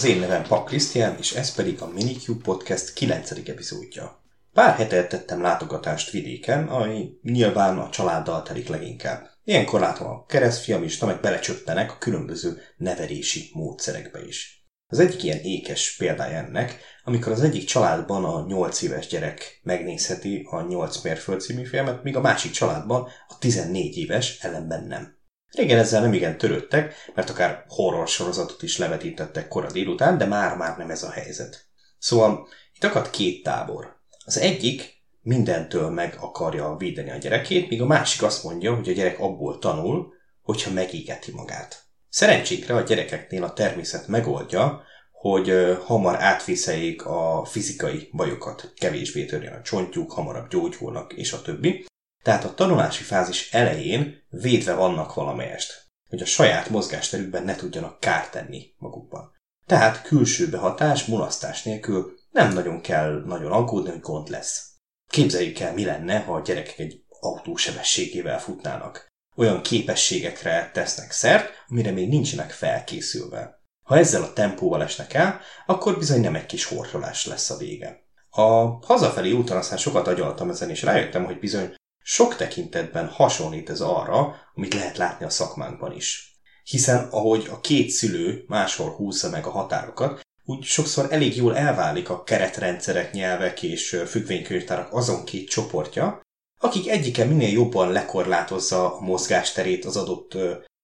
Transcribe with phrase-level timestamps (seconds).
[0.00, 3.30] Az én nevem Pak Krisztián, és ez pedig a Minicube Podcast 9.
[3.30, 4.22] epizódja.
[4.52, 9.30] Pár hete tettem látogatást vidéken, ami nyilván a családdal telik leginkább.
[9.44, 14.66] Ilyenkor látom a keresztfiam is, meg belecsöppenek a különböző nevelési módszerekbe is.
[14.86, 20.46] Az egyik ilyen ékes példája ennek, amikor az egyik családban a 8 éves gyerek megnézheti
[20.50, 25.18] a 8 mérföld című filmet, míg a másik családban a 14 éves ellenben nem.
[25.50, 30.76] Régen ezzel nem igen törődtek, mert akár horror sorozatot is levetítettek kora délután, de már-már
[30.76, 31.66] nem ez a helyzet.
[31.98, 33.96] Szóval itt akad két tábor.
[34.24, 38.92] Az egyik mindentől meg akarja védeni a gyerekét, míg a másik azt mondja, hogy a
[38.92, 41.82] gyerek abból tanul, hogyha megégeti magát.
[42.08, 49.62] Szerencsénkre a gyerekeknél a természet megoldja, hogy hamar átviszeljék a fizikai bajokat, kevésbé törjön a
[49.62, 51.84] csontjuk, hamarabb gyógyulnak, és a többi.
[52.22, 58.30] Tehát a tanulási fázis elején védve vannak valamelyest, hogy a saját mozgásterükben ne tudjanak kárt
[58.30, 59.38] tenni magukban.
[59.66, 64.68] Tehát külső behatás, mulasztás nélkül nem nagyon kell nagyon aggódni, hogy gond lesz.
[65.10, 69.08] Képzeljük el, mi lenne, ha a gyerekek egy autó sebességével futnának.
[69.36, 73.58] Olyan képességekre tesznek szert, amire még nincsenek felkészülve.
[73.84, 78.08] Ha ezzel a tempóval esnek el, akkor bizony nem egy kis hortolás lesz a vége.
[78.30, 78.50] A
[78.86, 84.36] hazafelé úton aztán sokat agyaltam ezen, és rájöttem, hogy bizony sok tekintetben hasonlít ez arra,
[84.54, 86.40] amit lehet látni a szakmánkban is.
[86.64, 92.10] Hiszen ahogy a két szülő máshol húzza meg a határokat, úgy sokszor elég jól elválik
[92.10, 96.20] a keretrendszerek, nyelvek és függvénykönyvtárak azon két csoportja,
[96.60, 100.36] akik egyike minél jobban lekorlátozza a mozgásterét az adott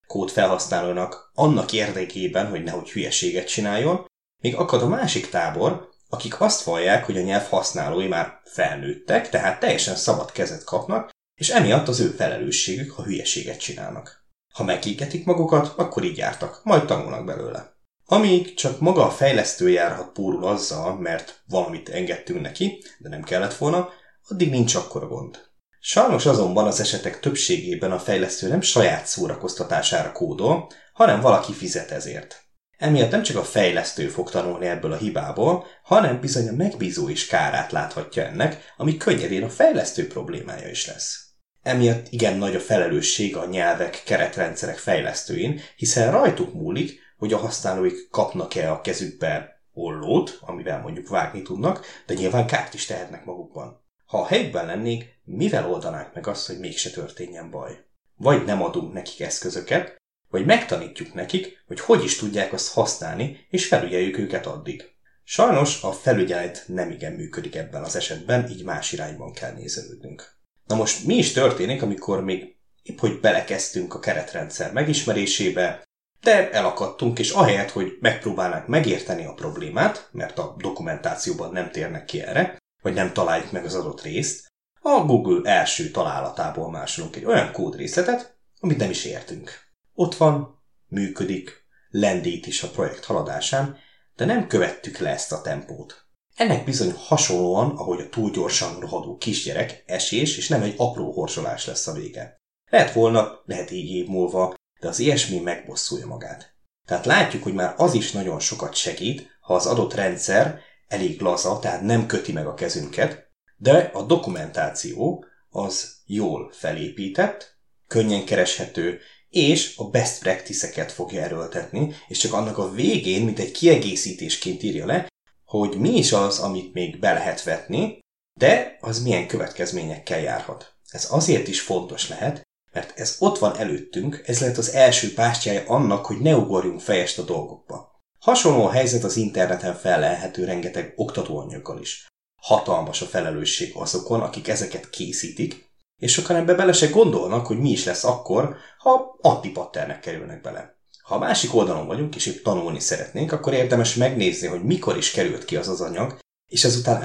[0.06, 4.06] kód felhasználónak annak érdekében, hogy nehogy hülyeséget csináljon,
[4.42, 9.60] még akad a másik tábor, akik azt vallják, hogy a nyelv használói már felnőttek, tehát
[9.60, 14.24] teljesen szabad kezet kapnak, és emiatt az ő felelősségük, ha hülyeséget csinálnak.
[14.52, 17.74] Ha megégetik magukat, akkor így jártak, majd tanulnak belőle.
[18.04, 23.54] Amíg csak maga a fejlesztő járhat pórul azzal, mert valamit engedtünk neki, de nem kellett
[23.54, 23.88] volna,
[24.28, 25.38] addig nincs akkora gond.
[25.80, 32.45] Sajnos azonban az esetek többségében a fejlesztő nem saját szórakoztatására kódol, hanem valaki fizet ezért.
[32.78, 37.26] Emiatt nem csak a fejlesztő fog tanulni ebből a hibából, hanem bizony a megbízó is
[37.26, 41.26] kárát láthatja ennek, ami könnyedén a fejlesztő problémája is lesz.
[41.62, 48.10] Emiatt igen nagy a felelősség a nyelvek, keretrendszerek fejlesztőin, hiszen rajtuk múlik, hogy a használóik
[48.10, 53.84] kapnak-e a kezükbe ollót, amivel mondjuk vágni tudnak, de nyilván kárt is tehetnek magukban.
[54.06, 57.84] Ha a helyükben lennék, mivel oldanánk meg azt, hogy mégse történjen baj?
[58.16, 59.96] Vagy nem adunk nekik eszközöket,
[60.28, 64.84] vagy megtanítjuk nekik, hogy hogy is tudják azt használni, és felügyeljük őket addig.
[65.24, 70.34] Sajnos a felügyelet nem igen működik ebben az esetben, így más irányban kell nézelődnünk.
[70.66, 75.84] Na most mi is történik, amikor még épp hogy belekezdtünk a keretrendszer megismerésébe,
[76.20, 82.22] de elakadtunk, és ahelyett, hogy megpróbálnánk megérteni a problémát, mert a dokumentációban nem térnek ki
[82.22, 84.46] erre, vagy nem találjuk meg az adott részt,
[84.80, 89.65] a Google első találatából másolunk egy olyan kódrészletet, amit nem is értünk.
[89.98, 93.76] Ott van, működik, lendít is a projekt haladásán,
[94.16, 96.06] de nem követtük le ezt a tempót.
[96.34, 101.66] Ennek bizony hasonlóan, ahogy a túl gyorsan rohadó kisgyerek, esés, és nem egy apró horsolás
[101.66, 102.36] lesz a vége.
[102.70, 106.54] Lehet volna, lehet így év múlva, de az ilyesmi megbosszulja magát.
[106.86, 111.58] Tehát látjuk, hogy már az is nagyon sokat segít, ha az adott rendszer elég laza,
[111.58, 119.00] tehát nem köti meg a kezünket, de a dokumentáció az jól felépített, könnyen kereshető,
[119.36, 124.86] és a best practice-eket fogja erőltetni, és csak annak a végén, mint egy kiegészítésként írja
[124.86, 125.08] le,
[125.44, 127.98] hogy mi is az, amit még be lehet vetni,
[128.38, 130.74] de az milyen következményekkel járhat.
[130.88, 132.42] Ez azért is fontos lehet,
[132.72, 137.18] mert ez ott van előttünk, ez lehet az első pástjája annak, hogy ne ugorjunk fejest
[137.18, 138.00] a dolgokba.
[138.18, 142.06] Hasonló a helyzet az interneten felelhető rengeteg oktatóanyaggal is.
[142.42, 145.65] Hatalmas a felelősség azokon, akik ezeket készítik,
[145.98, 150.74] és sokan ebbe bele se gondolnak, hogy mi is lesz akkor, ha antipatternek kerülnek bele.
[151.02, 155.10] Ha a másik oldalon vagyunk, és épp tanulni szeretnénk, akkor érdemes megnézni, hogy mikor is
[155.10, 157.02] került ki az az anyag, és ezután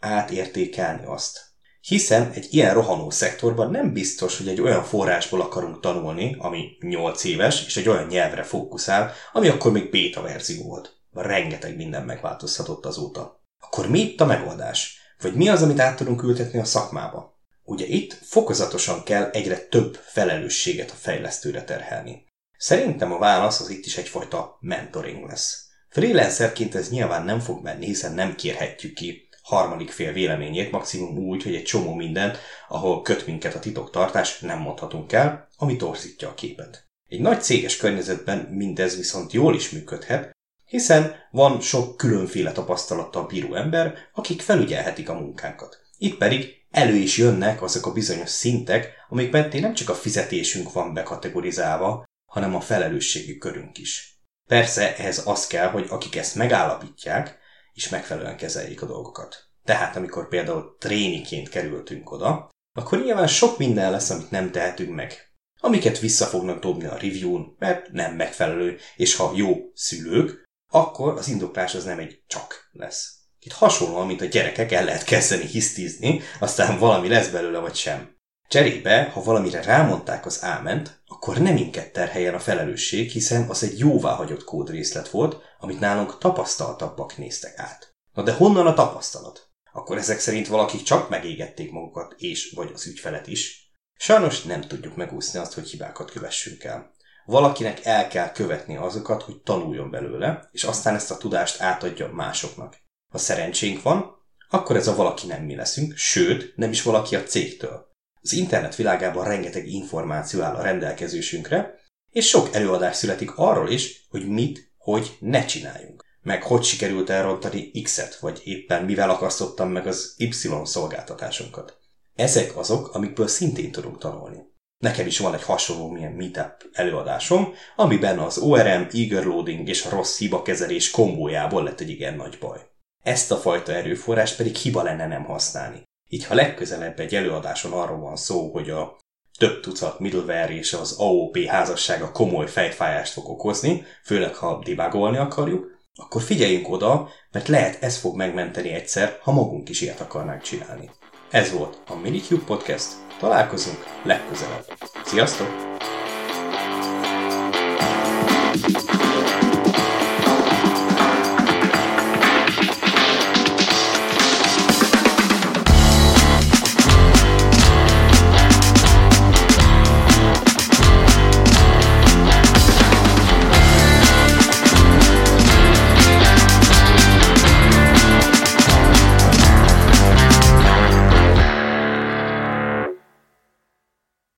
[0.00, 1.46] átértékelni azt.
[1.80, 7.24] Hiszen egy ilyen rohanó szektorban nem biztos, hogy egy olyan forrásból akarunk tanulni, ami 8
[7.24, 10.96] éves, és egy olyan nyelvre fókuszál, ami akkor még beta verzió volt.
[11.12, 13.42] Rengeteg minden megváltozhatott azóta.
[13.60, 15.00] Akkor mi itt a megoldás?
[15.20, 17.37] Vagy mi az, amit át tudunk ültetni a szakmába?
[17.68, 22.26] Ugye itt fokozatosan kell egyre több felelősséget a fejlesztőre terhelni.
[22.56, 25.66] Szerintem a válasz az itt is egyfajta mentoring lesz.
[25.88, 31.42] Freelancerként ez nyilván nem fog menni, hiszen nem kérhetjük ki harmadik fél véleményét, maximum úgy,
[31.42, 32.38] hogy egy csomó mindent,
[32.68, 36.86] ahol köt minket a titoktartás, nem mondhatunk el, ami torzítja a képet.
[37.08, 40.30] Egy nagy céges környezetben mindez viszont jól is működhet,
[40.64, 45.80] hiszen van sok különféle tapasztalattal bíró ember, akik felügyelhetik a munkánkat.
[45.98, 50.72] Itt pedig elő is jönnek azok a bizonyos szintek, amik mentén nem csak a fizetésünk
[50.72, 54.20] van bekategorizálva, hanem a felelősségi körünk is.
[54.48, 57.38] Persze ehhez az kell, hogy akik ezt megállapítják,
[57.72, 59.48] és megfelelően kezeljék a dolgokat.
[59.64, 62.48] Tehát amikor például tréniként kerültünk oda,
[62.78, 65.32] akkor nyilván sok minden lesz, amit nem tehetünk meg.
[65.60, 71.28] Amiket vissza fognak dobni a review-n, mert nem megfelelő, és ha jó szülők, akkor az
[71.28, 73.17] indoklás az nem egy csak lesz.
[73.48, 78.16] Itt hasonlóan, mint a gyerekek, el lehet kezdeni hisztizni, aztán valami lesz belőle vagy sem.
[78.48, 83.78] Cserébe, ha valamire rámondták az áment, akkor nem minket terheljen a felelősség, hiszen az egy
[83.78, 87.94] jóváhagyott kódrészlet volt, amit nálunk tapasztaltabbak néztek át.
[88.12, 89.48] Na de honnan a tapasztalat?
[89.72, 93.72] Akkor ezek szerint valakik csak megégették magukat és vagy az ügyfelet is.
[93.94, 96.90] Sajnos nem tudjuk megúszni azt, hogy hibákat kövessünk el.
[97.24, 102.86] Valakinek el kell követni azokat, hogy tanuljon belőle, és aztán ezt a tudást átadja másoknak.
[103.12, 104.16] Ha szerencsénk van,
[104.48, 107.86] akkor ez a valaki nem mi leszünk, sőt, nem is valaki a cégtől.
[108.20, 111.74] Az internet világában rengeteg információ áll a rendelkezésünkre,
[112.10, 116.04] és sok előadás születik arról is, hogy mit, hogy ne csináljunk.
[116.22, 121.76] Meg hogy sikerült elrontani X-et, vagy éppen mivel akasztottam meg az Y szolgáltatásunkat.
[122.14, 124.38] Ezek azok, amikből szintén tudunk tanulni.
[124.78, 129.90] Nekem is van egy hasonló milyen meetup előadásom, amiben az ORM, eager loading és a
[129.90, 132.60] rossz hibakezelés kombójából lett egy igen nagy baj.
[133.02, 135.82] Ezt a fajta erőforrást pedig hiba lenne nem használni.
[136.08, 138.96] Így ha legközelebb egy előadáson arról van szó, hogy a
[139.38, 145.76] több tucat middleware és az AOP házassága komoly fejfájást fog okozni, főleg ha debugolni akarjuk,
[145.94, 150.90] akkor figyeljünk oda, mert lehet ez fog megmenteni egyszer, ha magunk is ilyet akarnánk csinálni.
[151.30, 154.64] Ez volt a Minicube Podcast, találkozunk legközelebb.
[155.04, 155.67] Sziasztok!